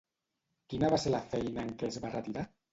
[0.73, 2.51] Quina va ser la feina en què es va retirar?